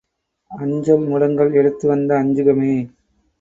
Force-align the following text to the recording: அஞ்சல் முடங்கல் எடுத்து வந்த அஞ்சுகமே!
அஞ்சல் 0.51 1.03
முடங்கல் 1.07 1.53
எடுத்து 1.53 1.85
வந்த 1.87 2.17
அஞ்சுகமே! 2.17 2.73